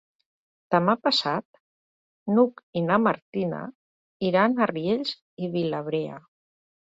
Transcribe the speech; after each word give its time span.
Demà 0.75 0.93
passat 1.07 1.59
n'Hug 2.35 2.63
i 2.81 2.83
na 2.85 2.97
Martina 3.09 3.59
iran 4.31 4.57
a 4.65 4.69
Riells 4.73 5.13
i 5.45 5.53
Viabrea. 5.59 6.19